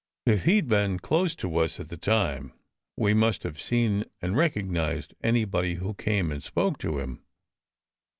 [0.25, 2.53] "If he d been close to us at the time,
[2.97, 7.21] we must have seen and recognized anybody who came and spoke to him.